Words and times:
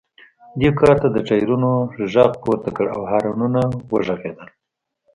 دې 0.59 0.69
کار 0.79 0.95
د 1.15 1.17
ټایرونو 1.27 1.69
غږ 2.13 2.31
پورته 2.43 2.69
کړ 2.75 2.87
او 2.95 3.01
هارنونه 3.11 3.61
وغږیدل 3.91 4.47